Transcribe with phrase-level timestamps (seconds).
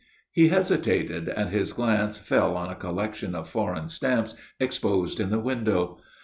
[0.31, 5.37] He hesitated, and his glance fell on a collection of foreign stamps exposed in the
[5.37, 5.99] window.